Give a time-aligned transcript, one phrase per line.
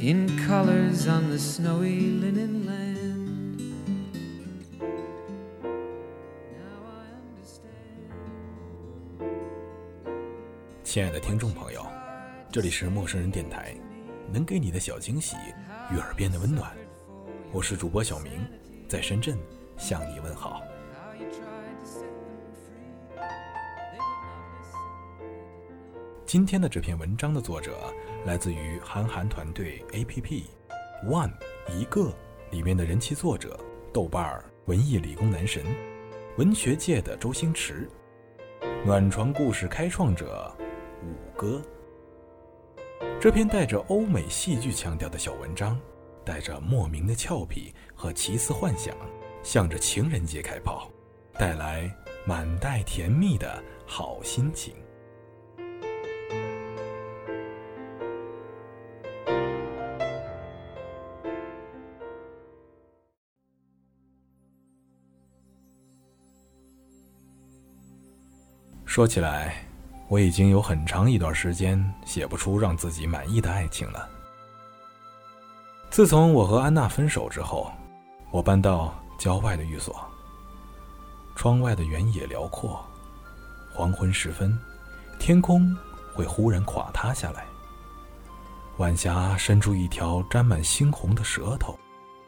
[0.00, 3.60] in colors on the snowy linen land.
[6.52, 7.64] Now I understand.
[10.84, 11.86] 亲爱的听众朋友，
[12.52, 13.74] 这里是陌生人电台，
[14.32, 15.36] 能给你的小惊喜
[15.90, 16.70] 与耳边的温暖。
[17.52, 18.32] 我是主播小明，
[18.86, 19.38] 在深圳
[19.78, 20.62] 向你问好。
[26.26, 27.78] 今天的这篇文章的作者
[28.24, 30.42] 来自于韩寒团队 APP
[31.04, 31.30] One
[31.70, 32.12] 一个
[32.50, 33.56] 里面的人气作者，
[33.92, 35.64] 豆瓣儿文艺理工男神，
[36.36, 37.88] 文学界的周星驰，
[38.84, 40.52] 暖床故事开创者
[41.04, 41.62] 五哥。
[43.20, 45.80] 这篇带着欧美戏剧腔调的小文章，
[46.24, 48.92] 带着莫名的俏皮和奇思幻想，
[49.44, 50.90] 向着情人节开炮，
[51.34, 51.88] 带来
[52.26, 54.74] 满带甜蜜的好心情。
[68.96, 69.54] 说起来，
[70.08, 74.08] 我已经有很长一段时间写不出让自己满意的爱情了。
[75.90, 77.70] 自从我和安娜分手之后，
[78.30, 79.94] 我搬到郊外的寓所。
[81.34, 82.82] 窗外的原野辽阔，
[83.70, 84.58] 黄昏时分，
[85.18, 85.76] 天空
[86.14, 87.44] 会忽然垮塌下来。
[88.78, 91.78] 晚霞伸出一条沾满猩红的舌头，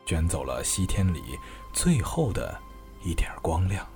[0.04, 1.38] 卷走了西天里
[1.72, 2.54] 最后的
[3.02, 3.86] 一点光亮。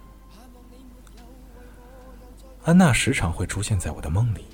[2.64, 4.44] 安娜时常会出现在我的梦里。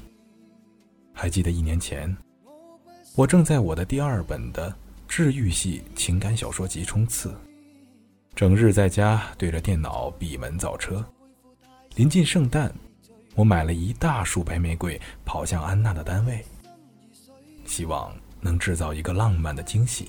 [1.13, 2.17] 还记得一年前，
[3.15, 4.75] 我正在我的第二本的
[5.07, 7.35] 治愈系情感小说集冲刺，
[8.35, 11.05] 整日在家对着电脑闭门造车。
[11.97, 12.73] 临近圣诞，
[13.35, 16.43] 我买了一大束白玫瑰，跑向安娜的单位，
[17.67, 20.09] 希望能制造一个浪漫的惊喜。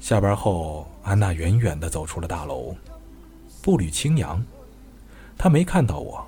[0.00, 2.74] 下班后，安娜远远地走出了大楼，
[3.62, 4.44] 步履轻扬。
[5.36, 6.26] 他没看到我，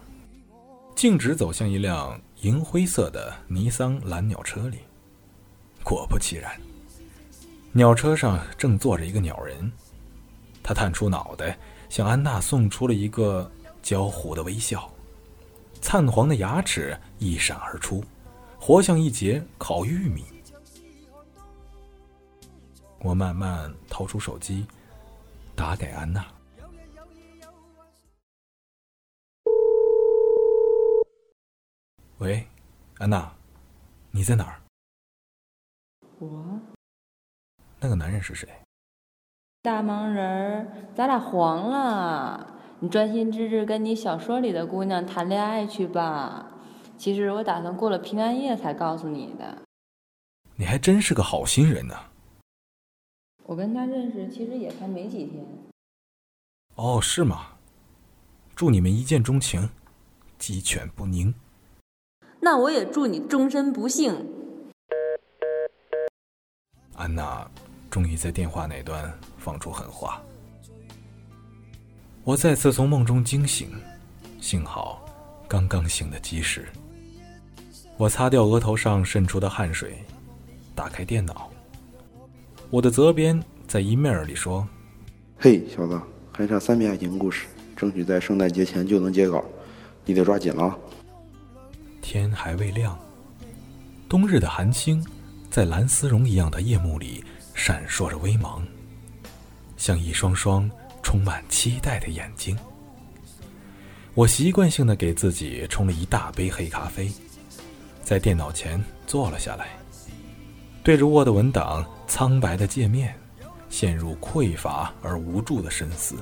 [0.94, 4.78] 径直走向一辆银灰色的尼桑蓝鸟车里。
[5.83, 6.53] 果不其然，
[7.72, 9.71] 鸟车上正坐着一个鸟人。
[10.62, 11.56] 他探出脑袋，
[11.89, 13.50] 向安娜送出了一个
[13.83, 14.91] 焦糊的微笑，
[15.81, 18.05] 灿黄的牙齿一闪而出，
[18.59, 20.25] 活像一截烤玉米。
[22.99, 24.66] 我慢慢掏出手机，
[25.55, 26.27] 打给安娜。
[32.19, 32.49] 喂，
[32.97, 33.31] 安娜，
[34.10, 34.59] 你在哪儿？
[36.19, 36.59] 我
[37.78, 38.49] 那个男人是谁？
[39.60, 42.54] 大忙人儿，咱俩黄了。
[42.81, 46.50] 你专心致志跟你小说里的姑娘谈恋爱去吧。
[46.97, 49.62] 其实我打算过了平安夜才告诉你的。
[50.54, 51.94] 你还真是个好心人呢、
[53.43, 55.44] 我跟他认识其实也才没几天。
[56.77, 57.59] 哦，是吗？
[58.54, 59.69] 祝你们一见钟情，
[60.38, 61.34] 鸡犬不宁。
[62.47, 64.15] 那我也祝你终身不幸。
[66.95, 67.45] 安娜
[67.91, 70.22] 终于在电话那端放出狠话。
[72.22, 73.69] 我再次从梦中惊醒，
[74.41, 75.04] 幸好
[75.48, 76.69] 刚刚醒的及时。
[77.97, 79.98] 我擦掉额头上渗出的汗水，
[80.72, 81.51] 打开电脑。
[82.71, 84.65] 我的责编在 email 里说
[85.37, 86.01] 嘿，小子，
[86.33, 89.45] 还差三篇爱情故事，争取在圣诞节前就能截稿，
[90.04, 90.78] 你得抓紧了啊。
[92.09, 92.97] 天还未亮，
[94.09, 95.05] 冬日的寒星
[95.51, 98.65] 在蓝丝绒一样的夜幕里闪烁着微芒，
[99.77, 100.71] 像一双双
[101.03, 102.57] 充满期待的眼睛。
[104.15, 107.11] 我习惯性的给自己冲了一大杯黑咖啡，
[108.05, 109.71] 在电脑前坐了下来，
[110.85, 113.17] 对着 Word 文档苍白的界面，
[113.69, 116.15] 陷入匮乏而无助的深思。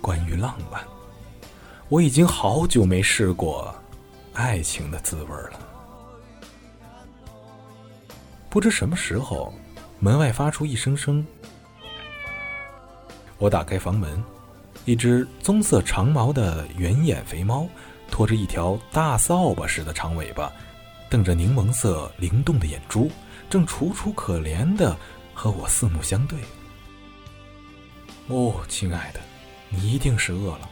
[0.00, 0.82] 关于浪漫，
[1.90, 3.72] 我已经好久没试过
[4.34, 5.60] 爱情的滋味了。
[8.50, 9.52] 不知什么时候，
[9.98, 11.24] 门外发出一声声。
[13.38, 14.22] 我打开房门，
[14.84, 17.66] 一只棕色长毛的圆眼肥猫，
[18.10, 20.52] 拖着一条大扫把似的长尾巴，
[21.10, 23.10] 瞪着柠檬色灵动的眼珠，
[23.50, 24.96] 正楚楚可怜的
[25.32, 26.38] 和我四目相对。
[28.28, 29.20] 哦，亲爱的，
[29.68, 30.70] 你一定是饿了。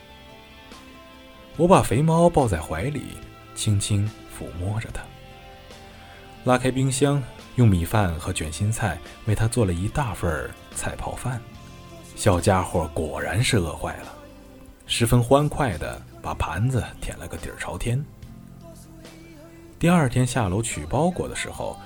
[1.57, 3.03] 我把肥猫抱在怀里，
[3.63, 4.05] 轻轻
[4.37, 5.03] 抚摸着它。
[6.45, 7.23] 拉开冰箱。
[7.57, 11.39] 用米饭和卷心菜为他做了一大份菜泡饭，
[12.17, 14.15] 小家伙果然是饿坏了，
[14.87, 18.03] 十分欢快的把盘子舔了个底儿朝天。
[19.79, 21.79] 第二天下楼取包裹的时候，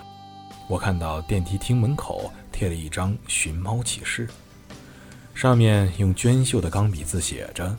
[0.69, 4.29] 我看到电梯厅门口贴了一张寻猫启事，
[5.35, 7.77] 上面用娟秀的钢笔字写着：“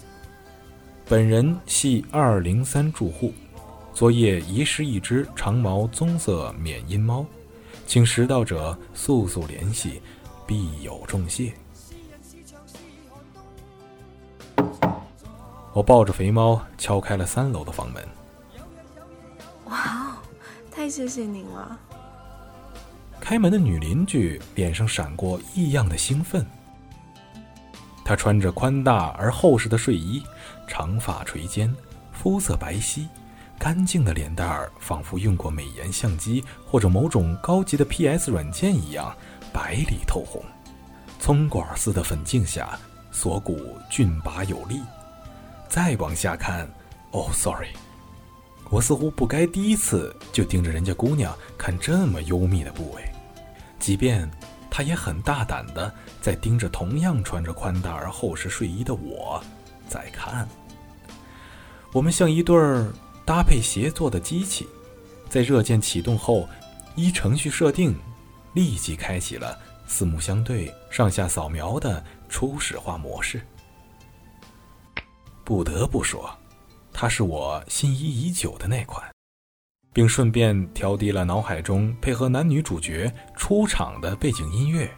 [1.08, 3.34] 本人系二零三住户，
[3.98, 7.26] 昨夜遗失一只长毛棕色缅因猫。”
[7.88, 10.00] 请拾到者速速联系，
[10.46, 11.52] 必有重谢。
[15.74, 18.08] 我抱着肥猫敲开了三楼的房门。
[19.66, 20.18] 哇哦，
[20.70, 21.80] 太谢谢您了！
[23.20, 26.46] 开门的女邻居脸上闪过异样的兴奋。
[28.06, 30.22] 她穿着宽大而厚实的睡衣，
[30.68, 31.76] 长发垂肩，
[32.12, 33.08] 肤色白皙。
[33.60, 39.16] 干净的脸蛋儿，仿佛用过美颜相机或者某种高级的 PS 软件一样，
[39.52, 40.42] 白里透红。
[41.20, 42.80] 葱管似的粉镜下，
[43.12, 44.80] 锁骨俊拔有力。
[45.68, 46.70] 再往下看，
[47.12, 47.70] 哦，sorry，
[48.70, 53.04] 我似乎不该第一次就盯着人家姑娘看这么幽密的部位，
[53.80, 54.30] 即便
[54.70, 59.44] 她也很大胆的在盯着同样穿着宽大而厚实睡衣的我
[59.90, 60.48] 在看。
[61.92, 62.94] 我们像一对儿。
[63.28, 64.66] 搭配协作的机器，
[65.28, 66.48] 在热键启动后，
[66.96, 67.94] 依程序设定，
[68.54, 73.42] 立即开启了四目相对、上下扫描的初始化模式。
[75.44, 76.34] 不得不说，
[76.94, 79.06] 它是我心仪已久的那款，
[79.92, 84.90] 并顺便调低了脑海中配合男女主角出场的背景音乐，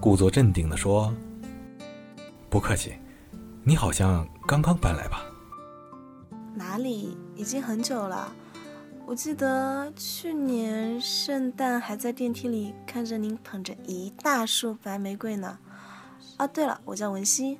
[0.00, 1.14] 故作镇定地说
[2.50, 2.92] ：“不客气，
[3.62, 5.22] 你好像刚刚搬来吧？”
[6.58, 7.16] 哪里？
[7.36, 8.34] 已经很久了。
[9.06, 15.58] 我记得去年圣诞还在电梯里看着您捧着一大束白玫瑰呢。
[16.36, 17.58] 啊，对了，我叫文熙。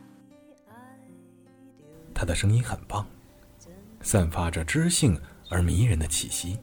[2.15, 3.07] 他的声音很棒，
[4.03, 5.19] 散发着知性
[5.49, 6.59] 而迷人的气息，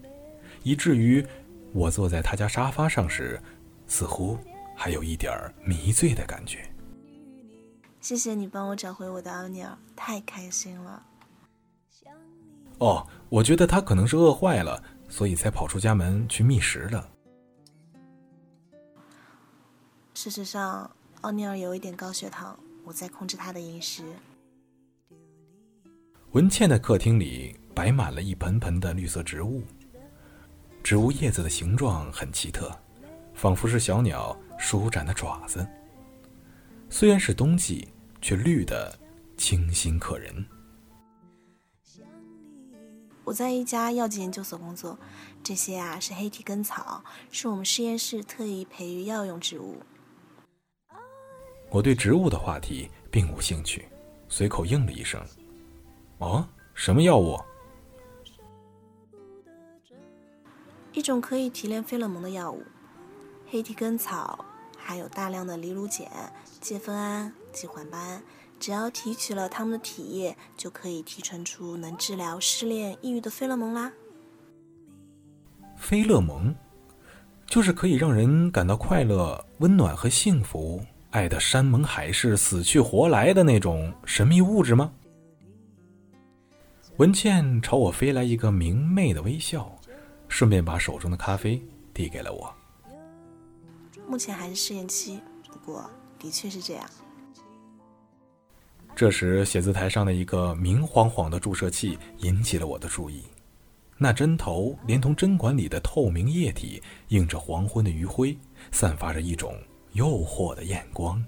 [0.61, 1.25] 以至于
[1.73, 3.41] 我坐在他家沙发上时，
[3.87, 4.37] 似乎
[4.75, 5.33] 还有一点
[5.63, 6.69] 迷醉的感觉。
[8.01, 11.03] 谢谢你帮我找回我的奥尼尔，太开心了。
[12.79, 17.09] 哦，我觉得他可能是饿坏了，所以才跑出家门去觅食的。
[20.13, 20.89] 事实上，
[21.21, 24.03] 奥尼尔有一点高血糖，我在控制他的饮食。
[26.31, 29.63] 文倩的客厅里摆满了一盆盆的绿色植物，
[30.83, 32.69] 植物叶子的形状很奇特，
[33.33, 35.65] 仿佛是小鸟舒展的爪子。
[36.89, 37.87] 虽然是冬季，
[38.21, 38.97] 却绿的
[39.37, 40.45] 清新可人。
[43.25, 44.97] 我在一家药剂研究所工作，
[45.43, 49.81] 这些啊是黑体根草，是我们实验室特意培育药用植物。
[51.71, 53.89] 我对植物的话题并无兴趣，
[54.29, 55.19] 随口应了一声
[56.19, 57.39] ：“哦，什么药物？”
[60.93, 62.63] 一种可以提炼费勒蒙的药物。
[63.47, 64.45] 黑体根草
[64.77, 66.07] 含有大量的藜芦碱、
[66.61, 68.23] 芥酚胺及环巴胺。
[68.59, 73.91] 只要提取了他们的体液，就可以提纯出能治疗失恋、抑郁的费勒蒙啦。
[75.77, 76.55] 费勒蒙，
[77.45, 84.91] 就是可以让人感到快乐、温暖和幸福、爱的山盟海誓、死去活来的那种神秘物质吗？
[86.97, 89.69] 文倩朝我飞来一个明媚的微笑，
[90.29, 91.61] 顺便把手中的咖啡
[91.93, 92.53] 递给了我。
[94.07, 95.19] 目前还是试验期，
[95.51, 96.89] 不过的确是这样。
[98.95, 103.23] 这时，写字台上的一个明晃晃的注射器引起了我的注意。
[103.97, 108.37] 那针头连同针管里的透明液体，映着黄昏的余晖，
[108.71, 109.53] 散发着一种
[109.93, 111.21] 诱惑的艳光。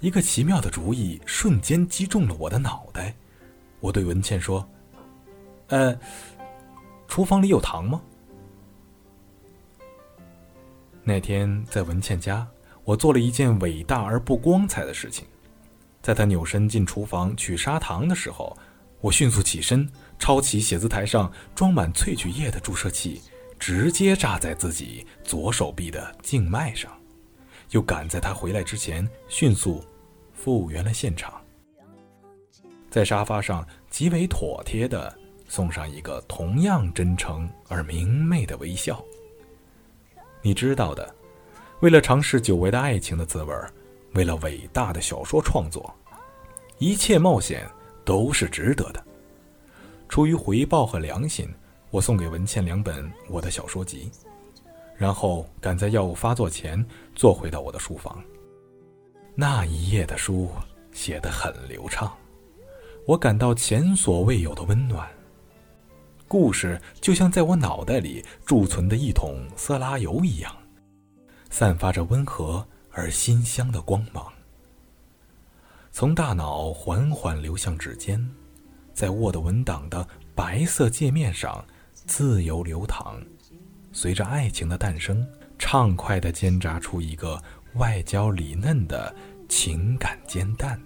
[0.00, 3.14] 一个奇妙的主意瞬间击中了我的脑袋。
[3.80, 4.66] 我对文倩说
[5.68, 5.96] ：“呃，
[7.08, 8.00] 厨房里有糖吗？”
[11.04, 12.46] 那天在文倩家，
[12.84, 15.26] 我做了一件伟大而不光彩的事情。
[16.02, 18.56] 在他扭身进厨房取砂糖的时候，
[19.00, 23.22] 我迅速起身，抄起写字台上装满萃取液的注射器，
[23.58, 26.90] 直接扎在自己左手臂的静脉上，
[27.70, 29.84] 又赶在他回来之前迅速
[30.32, 31.40] 复原了现场。
[32.90, 35.16] 在沙发上极为妥帖地
[35.48, 39.02] 送上一个同样真诚而明媚的微笑。
[40.42, 41.14] 你知道的，
[41.80, 43.72] 为了尝试久违的爱情的滋味儿，
[44.14, 45.92] 为了伟大的小说创作，
[46.78, 47.68] 一切冒险
[48.04, 49.02] 都是值得的。
[50.08, 51.48] 出于回报和良心，
[51.90, 54.10] 我送给文倩两本我的小说集，
[54.96, 58.22] 然后赶在药物发作前坐回到我的书房。
[59.34, 60.50] 那一页的书
[60.92, 62.12] 写得很流畅，
[63.06, 65.08] 我感到前所未有的温暖。
[66.28, 70.54] 故事就像在我脑袋里贮存的一桶色拉油一样，
[71.48, 74.30] 散发着温和而馨香的光芒，
[75.90, 78.30] 从大脑缓缓流向指尖，
[78.92, 83.20] 在 Word 文档的白色界面上自由流淌，
[83.92, 85.26] 随着爱情的诞生，
[85.58, 87.42] 畅快地煎炸出一个
[87.74, 89.14] 外焦里嫩的
[89.48, 90.80] 情感煎蛋。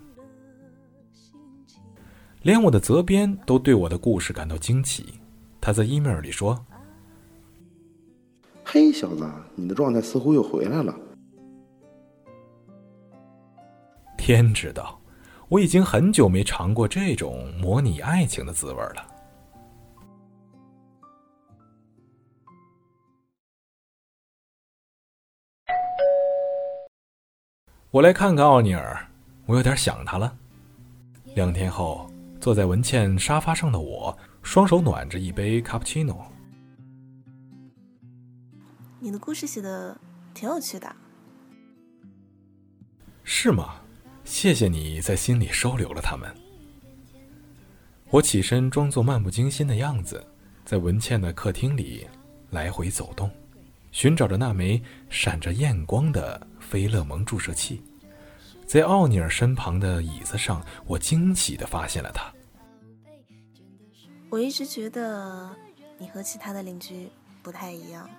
[2.43, 5.15] 连我的责编都对我的故事感到惊奇。
[5.61, 6.65] 他在 email 里说
[8.63, 10.97] ：“嘿，小子，你的状态似乎又回来了。”
[14.27, 15.01] 天知道，
[15.49, 19.07] 我已经很久没尝过这种模拟爱情的滋味了。
[27.93, 28.99] 我来看看奥尼尔，
[29.47, 30.37] 我有点想他了。
[31.37, 34.19] 两天后，坐在文倩沙发上的我。
[34.43, 36.27] 双手暖着一杯卡布奇诺。
[38.99, 39.97] 你的故事写的
[40.35, 40.97] 挺有趣的，
[43.23, 43.77] 是吗？
[44.27, 46.29] 谢谢你在心里收留了他们。
[48.11, 50.23] 我起身，装作漫不经心的样子，
[50.65, 52.07] 在文倩的客厅里
[52.51, 53.31] 来回走动，
[53.93, 57.81] 寻找着那枚闪着艳光的菲勒蒙注射器。
[58.67, 62.31] 在奥尼尔身旁的椅子上，我惊喜的发现了它。
[64.29, 65.55] 我一直觉得
[65.99, 67.09] 你和其他的邻居
[67.45, 68.11] 不太一样。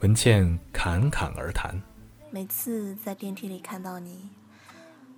[0.00, 1.74] 文倩侃侃而谈。
[2.30, 4.28] 每次在电梯里看到你，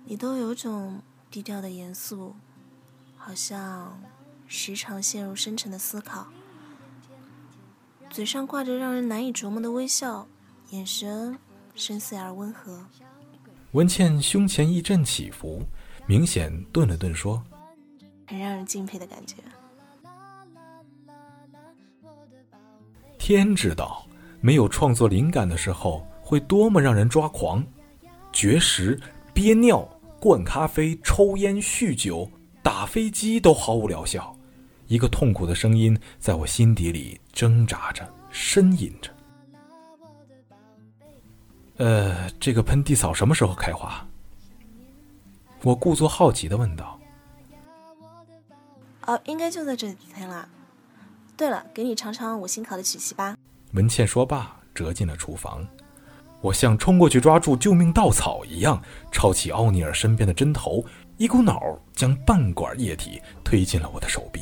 [0.07, 2.35] 你都有种低调的严肃，
[3.17, 3.99] 好像
[4.47, 6.27] 时常陷入深沉的思考，
[8.11, 10.27] 嘴上挂着让人难以琢磨的微笑，
[10.69, 11.37] 眼神
[11.73, 12.85] 深邃而温和。
[13.71, 15.63] 文倩胸前一阵起伏，
[16.05, 17.43] 明显顿了顿，说
[18.29, 19.37] ：“很让人敬佩的感觉。”
[23.17, 24.05] 天知道，
[24.39, 27.65] 没有创作灵感的时候会多么让人抓狂！
[28.31, 28.99] 绝食、
[29.33, 29.87] 憋尿、
[30.19, 32.29] 灌咖啡、抽烟、酗酒、
[32.63, 34.35] 打飞机都毫无疗效。
[34.87, 39.11] 一个痛苦的声音在我心底里挣扎着、呻吟着。
[41.77, 44.07] 呃，这个喷地草什么时候开花？
[45.63, 46.99] 我故作好奇的问道。
[49.07, 50.47] 哦，应该就在这几天了。
[51.35, 53.35] 对了，给你尝尝我新烤的曲奇吧。
[53.73, 55.67] 文倩说罢，折进了厨房。
[56.45, 58.79] 我像冲过去抓住救命稻草一样，
[59.11, 60.85] 抄起奥尼尔身边的针头，
[61.17, 61.59] 一股脑
[61.91, 64.41] 将半管液体推进了我的手臂。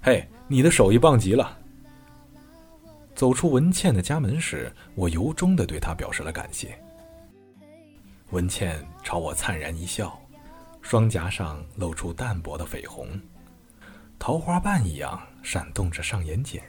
[0.00, 1.58] 嘿，你的手艺棒极了！
[3.12, 6.78] 走出文倩的家门时，我由衷的对她表示了感谢。
[8.30, 10.16] 文倩朝我灿然一笑，
[10.82, 13.08] 双颊上露出淡薄的绯红，
[14.18, 16.60] 桃花瓣一样闪动着上眼睑。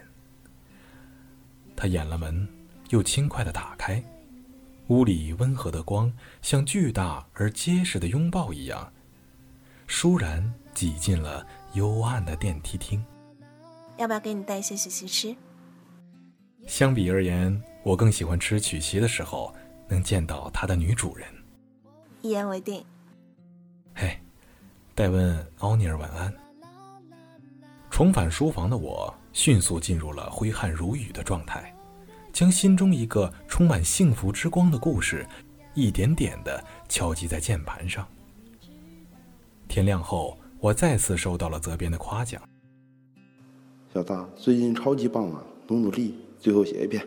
[1.76, 2.48] 他掩了门，
[2.90, 4.04] 又轻快的打开，
[4.88, 6.12] 屋里温和的光
[6.42, 8.92] 像巨大而结实的拥抱一样，
[9.88, 13.04] 倏然挤进了幽暗的电梯厅。
[13.98, 15.36] 要不要给你带一些曲奇吃？
[16.68, 19.56] 相比而言，我更喜欢吃曲奇的时候
[19.88, 21.28] 能见到它的女主人。
[22.22, 22.84] 一言为定。
[23.96, 24.20] 嘿，
[24.94, 26.34] 代问奥尼尔晚安。
[27.98, 31.76] 重返书房的我，迅速进入了挥汗如雨的状态，
[32.32, 35.28] 将心中一个充满幸福之光的故事，
[35.74, 38.08] 一点点的敲击在键盘上。
[39.68, 42.40] 天亮后，我再次收到了责编的夸奖。
[43.92, 45.44] 小子，最近超级棒啊！
[45.66, 47.04] 努努力，最后写一篇。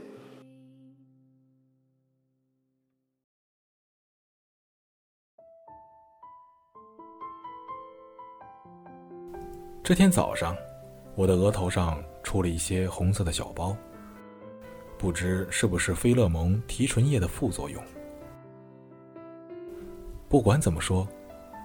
[9.84, 10.56] 这天早上，
[11.14, 13.76] 我的额头上出了一些红色的小包，
[14.98, 17.82] 不知是不是菲勒蒙提纯液的副作用。
[20.28, 21.06] 不管怎么说，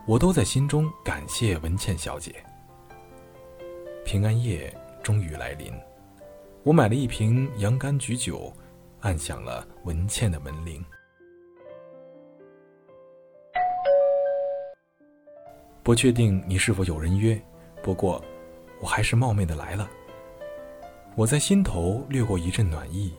[0.07, 2.35] 我都在心中感谢文倩小姐。
[4.03, 5.73] 平安夜终于来临，
[6.63, 8.51] 我买了一瓶洋甘菊酒，
[9.01, 10.83] 按响了文倩的门铃。
[15.83, 17.39] 不确定你是否有人约，
[17.83, 18.23] 不过，
[18.79, 19.89] 我还是冒昧的来了。
[21.15, 23.13] 我在心头掠过一阵暖意。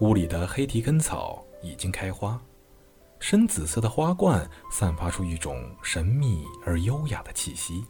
[0.00, 2.38] 屋里的黑提根草已经开花，
[3.18, 7.82] 深紫色的花冠散发出一种神秘而优雅的气息。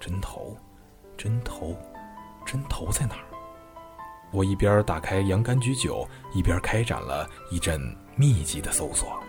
[0.00, 0.56] 针头，
[1.16, 1.76] 针头，
[2.44, 3.24] 针头在哪儿？
[4.32, 7.80] 我一边打开洋甘菊酒，一边开展了一阵
[8.16, 9.22] 密集的搜索。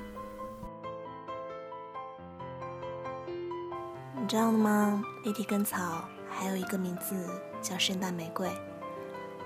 [4.31, 5.03] 知道吗？
[5.25, 7.27] 黑提根草还有一个名字
[7.61, 8.49] 叫圣诞玫瑰。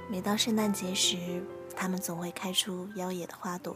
[0.08, 1.44] 每到圣诞节时，
[1.76, 3.76] 它们总会开出妖冶的花朵。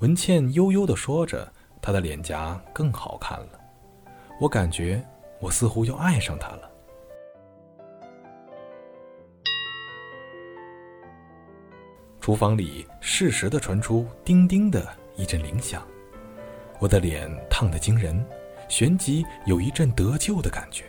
[0.00, 1.48] 文倩悠悠地说着，
[1.80, 3.60] 她的脸颊更好看了。
[4.40, 5.00] 我感觉
[5.38, 6.68] 我似乎要爱上她了。
[12.20, 15.86] 厨房里适时的传出叮叮的一阵铃响，
[16.80, 18.20] 我的脸烫得惊人。
[18.74, 20.82] 旋即有一阵得救的感觉。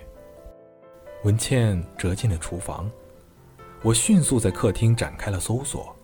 [1.24, 2.90] 文倩折进了厨房，
[3.84, 5.96] 我迅速在客厅展开了搜索，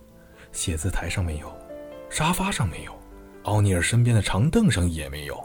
[0.52, 1.52] 写字台上没有，
[2.08, 2.96] 沙发上没有，
[3.42, 5.44] 奥尼尔身边的长凳上也没有。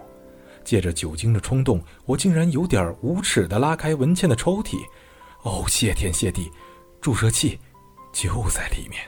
[0.64, 4.78] 借着酒精的冲动，我竟然有点无耻地拉开文倩的抽屉。
[5.42, 6.52] 哦，谢天谢地，
[7.02, 7.60] 注射器
[8.14, 9.02] 就在里面。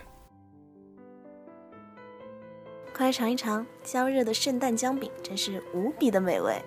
[2.92, 6.60] 快来尝一尝焦热的圣诞姜饼，真是无比的美味。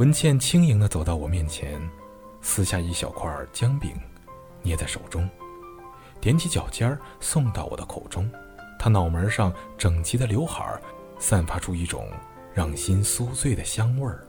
[0.00, 1.78] 文倩轻盈地走到我面前，
[2.40, 3.94] 撕下一小块姜饼，
[4.62, 5.28] 捏在手中，
[6.22, 8.26] 踮起脚尖儿送到我的口中。
[8.78, 10.80] 她脑门上整齐的刘海儿，
[11.18, 12.10] 散发出一种
[12.54, 14.26] 让心酥醉的香味儿。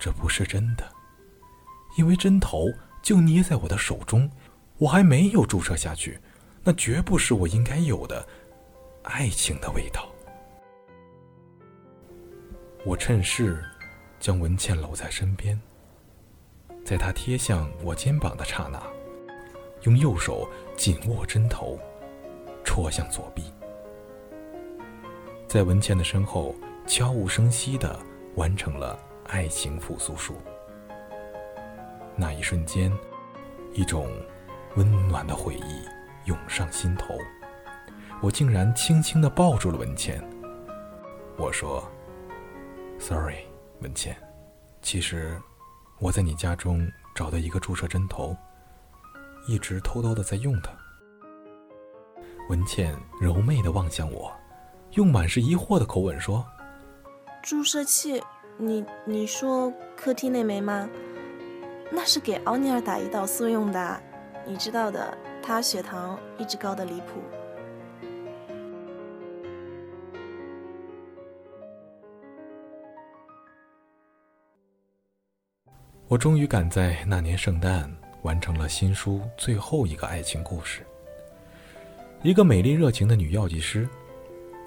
[0.00, 0.82] 这不是真的，
[1.96, 2.66] 因为针头
[3.00, 4.28] 就捏在我的手中，
[4.76, 6.18] 我还没有注射下去，
[6.64, 8.26] 那绝不是我应该有的
[9.04, 10.08] 爱情的味道。
[12.84, 13.64] 我趁势。
[14.24, 15.60] 将文倩搂在身边，
[16.82, 18.82] 在她贴向我肩膀的刹那，
[19.82, 21.78] 用右手紧握针头，
[22.64, 23.52] 戳向左臂，
[25.46, 26.54] 在文倩的身后
[26.86, 28.00] 悄无声息地
[28.34, 30.36] 完成了爱情复苏术。
[32.16, 32.90] 那一瞬间，
[33.74, 34.08] 一种
[34.76, 35.84] 温暖的回忆
[36.24, 37.14] 涌上心头，
[38.22, 40.26] 我竟然轻轻地抱住了文倩。
[41.36, 41.86] 我说
[42.98, 43.44] ：“Sorry。”
[43.84, 44.16] 文倩，
[44.80, 45.38] 其实
[46.00, 48.34] 我在你家中找到一个注射针头，
[49.46, 50.72] 一直偷偷的在用它。
[52.48, 54.32] 文倩柔媚的望向我，
[54.92, 56.42] 用满是疑惑的口吻说
[57.44, 58.22] ：“注射器，
[58.56, 60.88] 你你说客厅那枚吗？
[61.92, 64.02] 那是给奥尼尔打胰岛素用的，
[64.46, 67.20] 你知道的，他血糖一直高的离谱。”
[76.14, 80.86] 我终于赶在那年圣诞完成了新书最后一个爱情故事。
[82.22, 83.88] 一个美丽热情的女药剂师，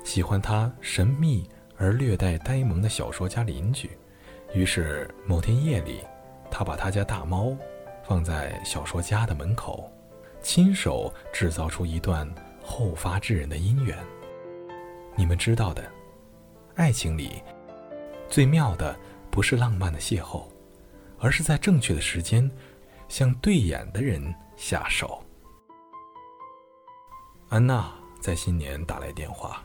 [0.03, 3.89] 喜欢她神秘而略带呆萌的小说家邻居，
[4.53, 6.01] 于是某天夜里，
[6.51, 7.55] 她把她家大猫
[8.03, 9.89] 放在小说家的门口，
[10.41, 12.29] 亲手制造出一段
[12.61, 13.97] 后发制人的姻缘。
[15.15, 15.89] 你们知道的，
[16.75, 17.41] 爱情里
[18.27, 18.93] 最妙的
[19.31, 20.43] 不是浪漫的邂逅。
[21.19, 22.49] 而是在正确的时间，
[23.07, 25.23] 向对眼的人下手。
[27.49, 29.63] 安娜在新年打来电话，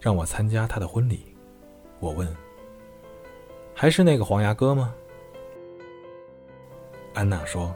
[0.00, 1.36] 让我参加她的婚礼。
[1.98, 2.34] 我问
[3.74, 4.94] ：“还是那个黄牙哥吗？”
[7.12, 7.74] 安娜说：“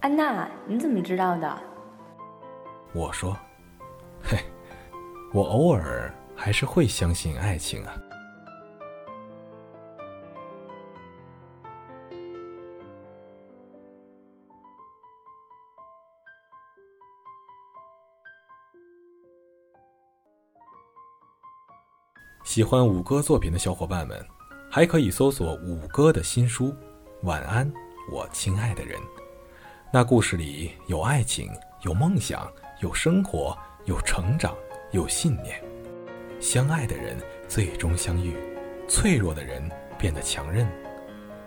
[0.00, 1.58] 安娜，你怎么知道的？”
[2.94, 3.36] 我说
[4.22, 4.38] ：“嘿，
[5.34, 8.00] 我偶尔还是会相信爱情啊。”
[22.56, 24.18] 喜欢五哥作品的小伙伴们，
[24.70, 26.68] 还可以搜索五哥的新书
[27.20, 27.70] 《晚安，
[28.10, 28.98] 我亲爱的人》。
[29.92, 31.50] 那故事里有爱情，
[31.82, 34.56] 有梦想，有生活，有成长，
[34.92, 35.62] 有信念。
[36.40, 38.34] 相爱的人最终相遇，
[38.88, 40.66] 脆弱的人变得强韧，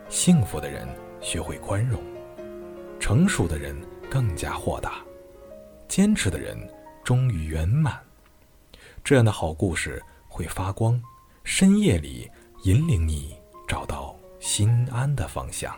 [0.10, 0.88] 幸福的人
[1.22, 2.00] 学会宽容，
[3.00, 3.76] 成熟的人
[4.12, 5.04] 更加豁达，
[5.88, 6.56] 坚持的人
[7.04, 8.00] 终于圆满。
[9.04, 10.00] 这样的好故事
[10.40, 10.98] 会发光，
[11.44, 12.32] 深夜里
[12.64, 15.78] 引领你找到心安的方向。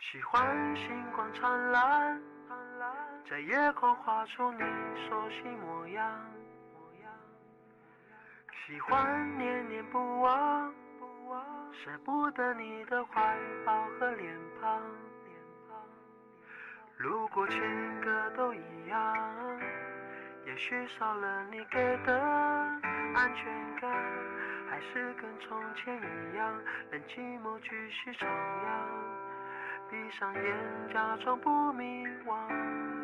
[0.00, 2.20] 喜欢星光灿烂，
[3.28, 4.60] 在夜空画出你
[5.08, 6.20] 熟悉模样。
[8.66, 10.72] 喜欢念念不忘，
[11.72, 14.80] 舍不得你的怀抱和脸庞。
[16.96, 19.60] 如果情歌都一样，
[20.46, 22.20] 也许少了你给的
[23.14, 23.46] 安全
[23.80, 23.90] 感，
[24.70, 26.54] 还是跟从前一样，
[26.90, 28.28] 任寂寞继续徜徉。
[29.90, 33.01] 闭上眼，假装不迷惘。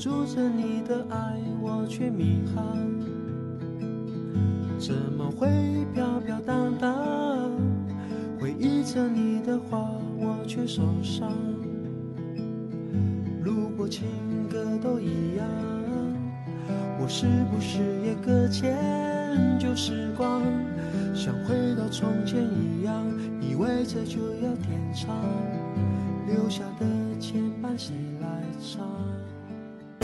[0.00, 2.74] 住着你的爱，我却迷航。
[4.78, 7.52] 怎么会飘飘荡荡？
[8.40, 11.30] 回忆着你的话，我却受伤。
[13.44, 14.08] 如果情
[14.48, 15.46] 歌都一样，
[16.98, 18.74] 我是不是也搁浅
[19.58, 20.40] 旧时光？
[21.14, 23.04] 像回到从前一样，
[23.38, 25.14] 以为这就要天长，
[26.26, 26.86] 留下的
[27.18, 28.88] 牵绊谁来偿？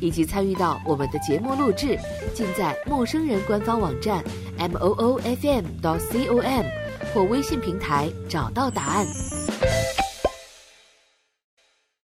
[0.00, 1.98] 以及参与到我们的节目录制，
[2.34, 4.24] 尽在陌生人官方网站
[4.58, 6.64] M O O F M .dot C O M。
[7.12, 9.06] 或微信平台找到答案。